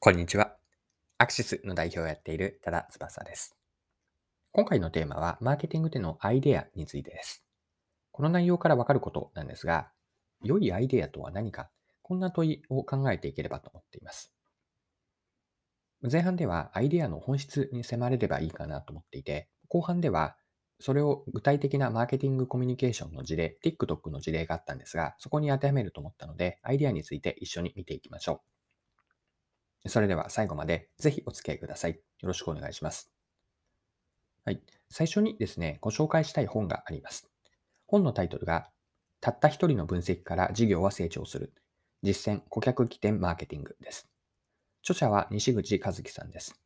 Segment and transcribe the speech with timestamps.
[0.00, 0.54] こんにちは。
[1.18, 3.56] アクシスの代表をやっている多田翼です。
[4.52, 7.44] 今回のテーマは、マーケティングでのアイデアについてです。
[8.12, 9.90] この内容からわかることなんですが、
[10.44, 11.68] 良いアイデアとは何か、
[12.02, 14.32] こんな問いを考えていければと思っています。
[16.08, 20.36] 前半ではアイデアの本質に迫れればいいかなと思っていて、後半では
[20.78, 28.57] それを具体的なマーケティングコミュニケーションの事例、TikTok の事例があったんですが、そこに当てはめると思ったので、アイデアについて一緒に見ていきましょう。
[29.88, 31.92] それでは最後までぜひお付き合いください。
[31.92, 33.10] よろしくお願いします。
[34.44, 34.62] はい。
[34.88, 37.28] 最初にですね、ご紹介したい本があります。
[37.86, 38.70] 本のタイトルが、
[39.20, 41.52] たった一人の分析から事業は成長する。
[42.02, 44.08] 実践顧客起点マーケティングです。
[44.82, 46.60] 著者は西口和樹さんです。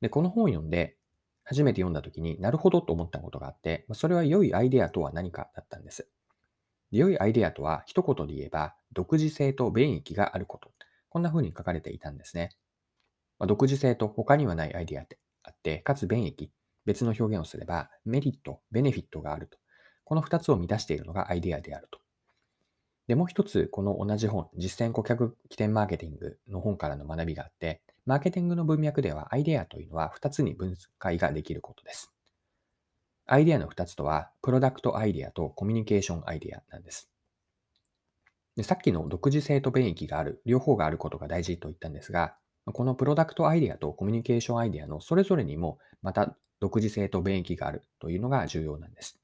[0.00, 0.96] で、この本を読んで、
[1.44, 6.08] 初めて読んだ時になるほどと思ったことがあって、それは良いアイデアとは何かだったんです。
[6.90, 10.70] 良いアイデアとは一言で言えば、独自性と便益があること
[11.12, 12.48] こんな風に書かれていたんですね。
[13.38, 16.50] まあ、独自性と他にはないアイデアであって、かつ便益、
[16.86, 19.58] 別の表現をすれば、メリット、ベネフィットがあると。
[20.04, 21.98] この2つを満たしているのがアイデアであると。
[23.08, 32.10] で、もう一つ、この同じ本、実践顧客起点マーケティングの本からの学びがあって、マーケティングの文脈ではアイデアというのは2つに分解ができることです。
[33.26, 37.11] アイデアの2つとは、プロダクトアイデアとコミュニケーションアイデアなんです。
[38.56, 42.36] でさっきの独自性と便益がある、両方があることが大事と言ったんですが、
[42.66, 49.20] このプロダクトアイデアとコミュニケーションアイデアのそれぞれにもまた独自性と便益があるというのが重要なんです。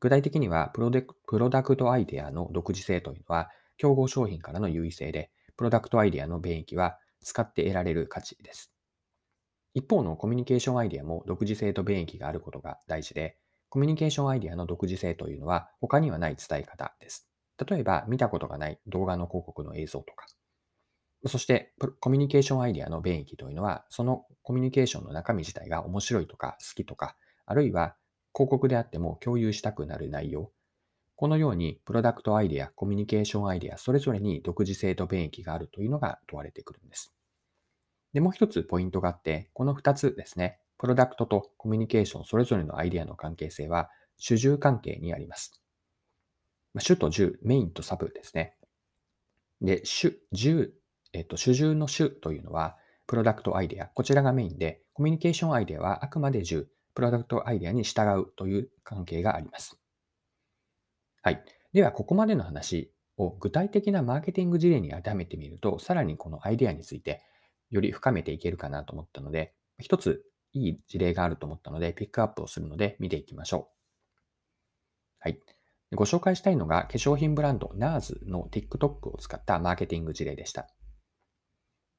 [0.00, 8.72] 具体的にはプロプロダクトアイデアの独自性というのは競合商品からの優位性で、プロダクトアイデアの便益は使って得られる価値です。
[9.74, 13.36] 一方のコミュニケーションアイデアも独自性と便益があることが大事で、
[13.68, 17.27] コミュニケーションアイデアの独自性というのは他にはない伝え方です。
[17.66, 20.26] 例えば、見たことがない動画の広告の映像とか。
[21.26, 27.96] そして、コミュニケーションアイデアの便益というのは、そのコミュニケーションの中身自体が面白いとか好きとか、あるいは
[28.34, 30.52] 広告であっても共有したくなる内容。
[31.16, 37.12] このように、プロダクトアイデア、コミュニケーションアイデア、それぞれに独自性と便益があるというのが問われてくるんです。
[38.12, 45.60] で、もう一つポイントがあって、この二つですね、プロダクトとコミュニケーションそれぞれのアイデアの関係性は主従関係にあります。
[46.76, 48.54] 主と従、メインとサブですね。
[49.60, 50.72] で、主、従、
[51.12, 53.86] えっと、主従の主というのは、プロダクトアイデア。
[53.86, 59.80] こちらがメインで、コミュニケーションアイデアはあくまで従、プロダクトアイデアに従うという関係があります。
[61.22, 61.42] はい。
[61.72, 67.22] では、ここまでの話を具体的なマーケティング事例に当てはめてみると、さらにこのアイデアについて
[67.70, 73.78] より深めていけるかなと思ったので、一ついい事例があると思ったので、ピックアップをするので見ていきましょう。
[75.20, 75.57] はい。
[75.94, 80.68] ご紹介したいのが化粧品ブランド NARS の TikTok を使ったマーケティング事例でした。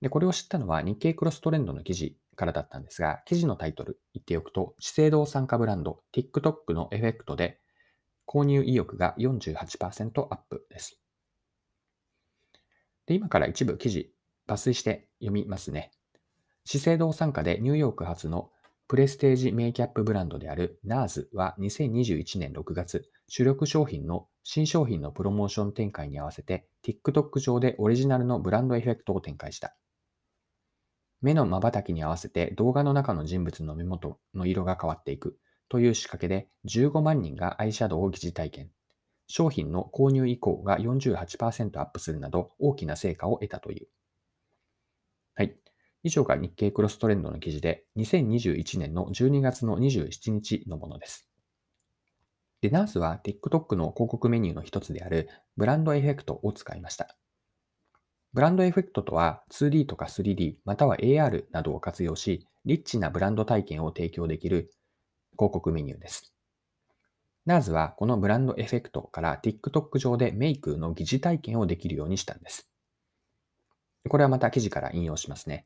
[0.02, 7.60] で、これを知ったのは日経クロストレンドの記事からだったんですが、記事のタイトル言っておくと、資生堂参加ブランド TikTok のエフェクトで
[8.28, 11.02] 購入意欲が48%アップです。
[13.08, 14.14] で、今から一部記事
[14.48, 15.92] 抜粋して読みますね。
[16.64, 18.52] 資生堂参加でニューヨーク発の
[18.90, 29.78] プレステージメイキャップブランドである NARS は2021年6月、主力商品の新商品のプロモーション展開に合わせて TikTok 上でオリジナルのブランドエフェクトを展開した。
[31.22, 35.38] 目の瞬きに合わせて動画の中の人物の目元の色が変わっていく
[35.70, 38.72] という仕掛けで15万人がアイシャドウを疑似体験。
[39.28, 43.88] 商品の購入意向が48%アップするなど大きな成果を得たという。
[45.36, 45.69] はい。
[46.04, 51.28] 以上が日経クロストレンドの記事で2021年の12月の27日のものです。
[52.62, 57.16] で、ナースは TikTok の広告メニューの一つであるブランドエフェクトを使いました。
[58.34, 64.72] ブランドエフェクトとは 2D とか 3D または AR などを活用し、リッチなブランド体験を提供できる
[65.38, 66.34] 広告メニューです。
[67.46, 72.70] ナーズはこのブランドエフェクトから TikTok 上でメイクの疑似体験をできるようにしたんです。
[74.08, 75.66] これはまた記事から引用しますね。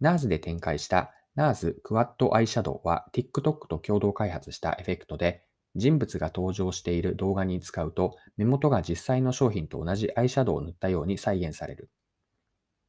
[0.00, 5.46] ナーズで展開したナーズクワッドアイシャドウは TikTok と共同開発したエフェクトで
[5.76, 11.90] 人物が登場している動画に使うと、目元が実際の商品と同じアイシャドウを塗ったように再現される。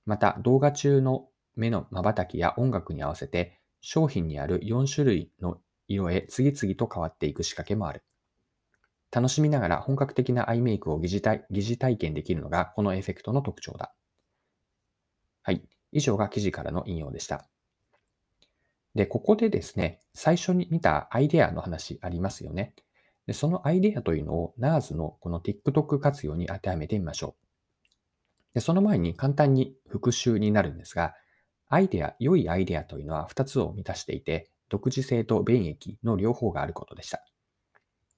[0.06, 8.04] また、動画中の目の瞬きや音楽に合わせて、商品にある4種類の色へ次々と変わっていく仕掛けもある。
[9.12, 13.94] 楽しみながら本格的なアイメイクを疑似体疑似体験できるのがこのエフェクトの特徴だ。
[15.44, 15.77] はい。
[15.98, 17.48] 以上が記事からの引用でした。
[18.94, 22.76] で、ここでですね、最初に見たアイデアの話ありますよね。
[23.26, 27.48] で、そのアイデアというのを NARS のこの TikTok 活用に当てはめてみましょう。
[28.54, 31.16] でその前に簡単に復習になるんですが、
[31.68, 37.24] アイデア、良いアイデアというのは2つを満たしていて、独自性と便益の両方があることでした。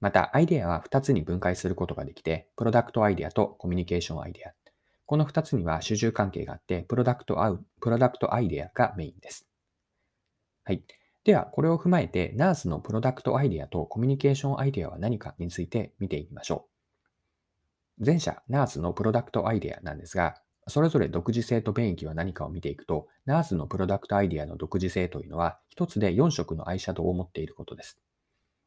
[0.00, 4.52] また、アイデアは2つに分解することができて、プロダクトアイデアとコミュニケーションアイデア。
[5.10, 9.48] この2つには主従関係があって、プロダクトアウプロダクトアイデアがメインです。
[10.62, 10.84] はい。
[11.24, 16.68] では、これを踏まえて、NARS のプロダクトアイデアとコミュニケーションアイデアは何かについて見ていきましょ
[17.98, 18.06] う。
[18.06, 20.36] 前者、NARS のプロダクトアイデアなんですが、
[20.68, 27.98] それぞれ独自性と便益は何かを見ていくと、NARS のプロダクトアイデアの独自性というのは、一つで4色のアイシャドウを持っていることです。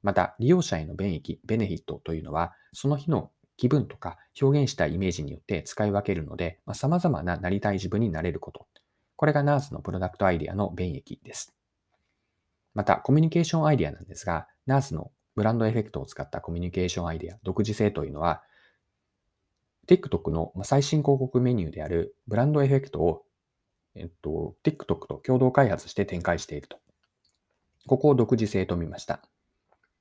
[0.02, 8.68] また、利用者への便益、ベネフィットというのは、その日の気分とか表現したイメージによって使い分けるので、まあ、様々ななりたい自分になれること。
[9.16, 11.56] これが NARS のプロダクトアイデアの便益です。
[12.74, 18.44] また、コミュニケーションアイデアなんですが、NARS のブランドエフェクトを使ったコミュニケーションアイデア、独自性というのは、
[19.88, 23.24] TikTok の最新広告メニューであるブランドエフェクトを、
[23.96, 26.80] えっと、TikTok と共同開発して展開していると。
[27.86, 29.22] ここを独自性と見ました。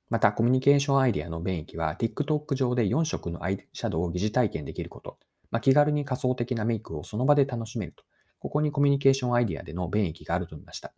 [0.09, 5.17] また、コミュニケーションアイデアの便益は、TikTok 上で4色のアイシャドウを疑似体験できること。
[5.51, 8.03] まあ、気軽に仮想的なメイクをその場で楽しめると。
[8.39, 10.93] ここにコミュニケーションアイデアでの便益があると見ました。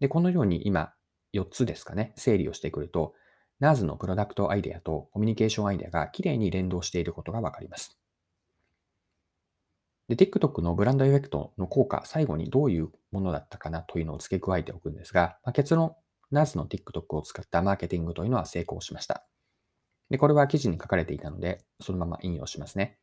[0.00, 0.92] で、このように今、
[1.34, 3.14] 4つですかね、整理をしてくると、
[3.60, 7.98] NARS のプロダクトアイデアとコミュニケーションアイデアがきれいに連動していることがわかります。
[10.08, 15.96] で、TikTok のブランドエフェクトの効果、最後にどういうものだったかなというのを付け加えておくんですが、まあ、結論、
[16.32, 19.26] NARS の TikTok を使ったマーケティングというのは成功しました。
[20.10, 22.98] で、これは記事に書かれていたので、そのまま引用しますね。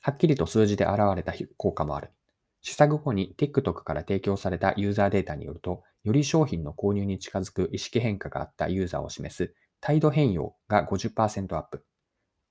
[0.00, 2.10] はっきりと数字で現れた効果もある。
[2.62, 11.84] 試作後に TikTok から提供されたユーザーデータによると、より商品の購入に近づく意識変化があったユーザーを示す態度変容が50%アップ。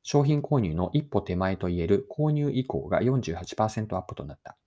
[0.04, 4.58] 商品購入の一歩手前といえる購入以降が48%アップとなった。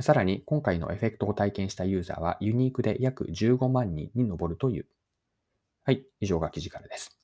[0.00, 4.86] さらに、今回のエフェクトを体験したユーザーはユニークで約15万人に上るという。
[5.84, 7.18] はい、以上が記事からです。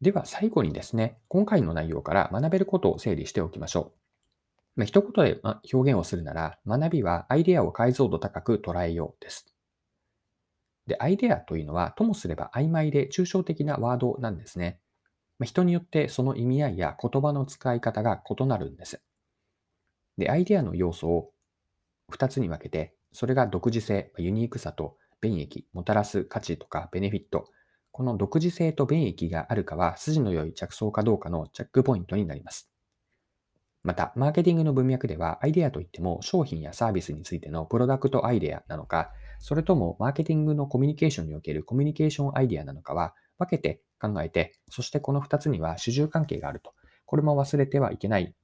[0.00, 4.00] では最後にですね、今回の内容から学べることを整理しておきましょう。
[4.76, 5.40] まあ、一言で
[5.72, 9.52] 表現をするなら、学びはアイデアを解像度高く捉えようです。
[10.86, 14.80] で、アイデアというのは、ともすれば曖昧で抽象的なワードなんですね。
[15.38, 19.02] まあ、人によってその意味合いや言葉の使い方が異なるんです。
[20.16, 21.32] で、アイデアの要素を
[22.10, 27.48] 2つに分けて、それが独自性、ユニークさと便益、もたらす価値とかベネフィット。
[27.92, 32.70] この独自性と便益があるかは、筋の良い着想かどうかのチェックポイントになります。
[33.82, 46.74] また、マーケティングの文脈では、アイデアといっても商品やサービスについてのプロダクトアイデアなのか、それともマーケティングのコミュニケーションにおけるコミュニケーションアイデアなのかは分けて考えて、そしてこの2つには主従関係があると。
[47.06, 48.34] これも忘れてはいけない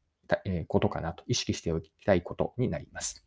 [0.66, 3.26] ことかなと意識しておきたいことになります。